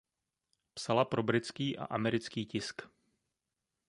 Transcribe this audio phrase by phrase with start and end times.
[0.73, 2.81] Psala pro britský a americký tisk.